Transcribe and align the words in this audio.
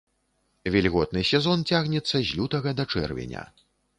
Вільготны 0.75 1.21
сезон 1.33 1.59
цягнецца 1.75 2.17
з 2.29 2.39
лютага 2.39 2.69
да 2.79 2.87
чэрвеня. 2.95 3.47